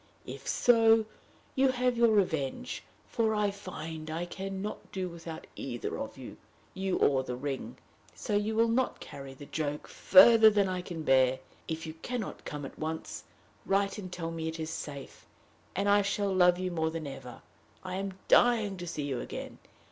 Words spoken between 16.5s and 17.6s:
you more than ever.